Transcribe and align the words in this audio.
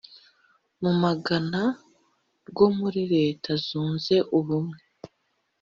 mu 0.81 0.91
magana 1.03 1.59
rwo 2.49 2.67
muri 2.77 3.01
Leta 3.15 3.51
Zunze 3.65 4.15
Ubumwe 4.37 4.79